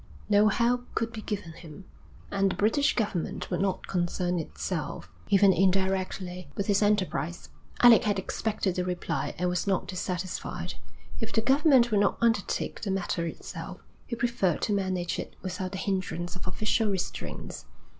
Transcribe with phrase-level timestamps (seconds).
[0.29, 1.85] No help could be given him,
[2.31, 7.49] and the British Government would not concern itself, even indirectly, with his enterprise.
[7.81, 10.73] Alec had expected the reply and was not dissatisfied.
[11.19, 15.71] If the government would not undertake the matter itself, he preferred to manage it without
[15.73, 17.65] the hindrance of official restraints.